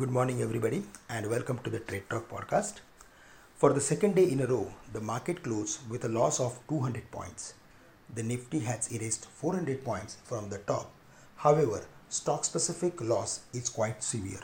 [0.00, 2.80] Good morning, everybody, and welcome to the Trade Talk podcast.
[3.54, 7.10] For the second day in a row, the market closed with a loss of 200
[7.10, 7.54] points.
[8.14, 10.92] The Nifty has erased 400 points from the top.
[11.36, 14.42] However, stock specific loss is quite severe.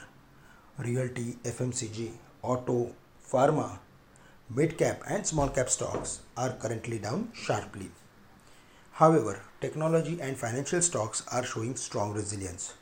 [0.79, 2.95] Realty, FMCG, auto,
[3.31, 3.79] pharma,
[4.49, 7.91] mid cap, and small cap stocks are currently down sharply.
[8.93, 12.73] However, technology and financial stocks are showing strong resilience.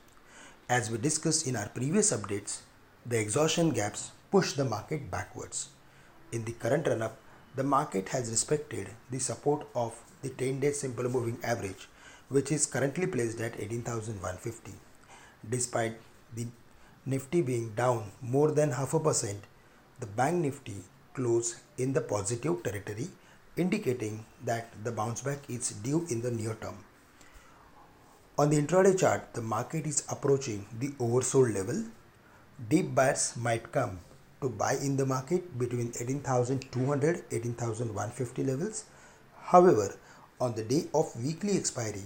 [0.74, 2.60] As we discussed in our previous updates,
[3.04, 5.70] the exhaustion gaps push the market backwards.
[6.30, 7.16] In the current run up,
[7.56, 11.88] the market has respected the support of the 10 day simple moving average,
[12.28, 14.70] which is currently placed at 18,150.
[15.48, 15.96] Despite
[16.36, 16.46] the
[17.04, 19.42] Nifty being down more than half a percent,
[19.98, 23.08] the Bank Nifty closed in the positive territory,
[23.56, 26.78] indicating that the bounce back is due in the near term.
[28.40, 31.78] On the intraday chart, the market is approaching the oversold level.
[32.70, 34.00] Dip buyers might come
[34.40, 38.84] to buy in the market between 18,200 18,150 levels.
[39.52, 39.88] However,
[40.40, 42.04] on the day of weekly expiry,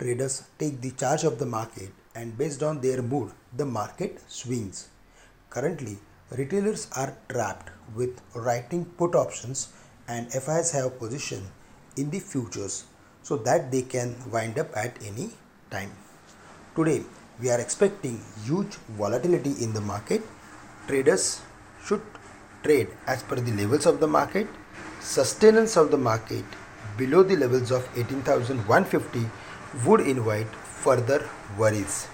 [0.00, 4.88] traders take the charge of the market and based on their mood, the market swings.
[5.50, 5.98] Currently,
[6.32, 9.68] retailers are trapped with writing put options
[10.08, 11.46] and FIs have position
[11.96, 12.86] in the futures
[13.22, 15.30] so that they can wind up at any
[15.70, 15.90] time.
[16.74, 17.02] Today,
[17.40, 20.22] we are expecting huge volatility in the market.
[20.86, 21.42] Traders
[21.84, 22.02] should
[22.62, 24.46] trade as per the levels of the market.
[25.00, 26.44] Sustenance of the market
[26.96, 29.30] below the levels of 18,150
[29.86, 30.48] would invite
[30.84, 31.28] further
[31.58, 32.08] worries.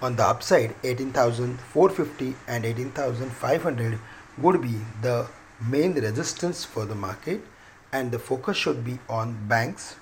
[0.00, 3.98] On the upside, 18,450 and 18,500
[4.38, 5.28] would be the
[5.68, 7.40] main resistance for the market,
[7.92, 9.96] and the focus should be on banks,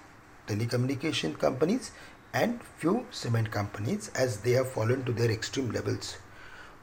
[0.47, 1.91] telecommunication companies
[2.33, 6.17] and few cement companies as they have fallen to their extreme levels.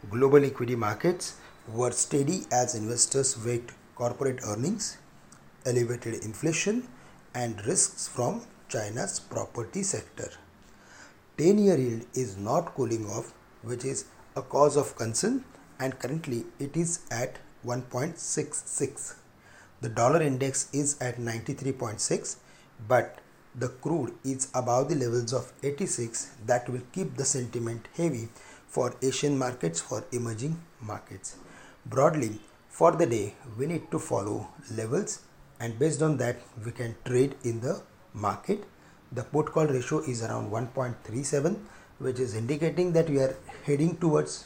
[0.09, 1.35] Global equity markets
[1.67, 4.97] were steady as investors weighed corporate earnings,
[5.65, 6.87] elevated inflation,
[7.33, 10.29] and risks from China's property sector.
[11.37, 14.05] 10 year yield is not cooling off, which is
[14.35, 15.43] a cause of concern,
[15.79, 19.15] and currently it is at 1.66.
[19.81, 22.37] The dollar index is at 93.6,
[22.87, 23.19] but
[23.61, 28.29] the crude is above the levels of 86 that will keep the sentiment heavy
[28.67, 31.37] for Asian markets for emerging markets.
[31.85, 35.21] Broadly, for the day, we need to follow levels
[35.59, 37.81] and based on that, we can trade in the
[38.13, 38.63] market.
[39.11, 41.57] The put call ratio is around 1.37,
[41.97, 44.45] which is indicating that we are heading towards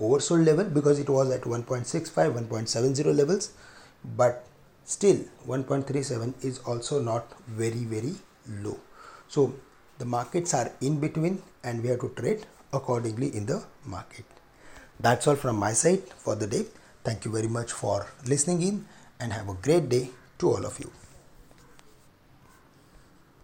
[0.00, 3.52] oversold level because it was at 1.65, 1.70 levels,
[4.16, 4.44] but
[4.84, 8.14] still 1.37 is also not very, very
[8.48, 8.78] low.
[9.28, 9.54] So
[9.98, 14.24] the markets are in between and we have to trade accordingly in the market.
[14.98, 16.66] That's all from my side for the day.
[17.04, 18.86] Thank you very much for listening in
[19.20, 20.90] and have a great day to all of you.